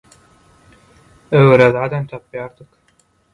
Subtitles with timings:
[1.41, 2.67] Öwere zadam tapýardyk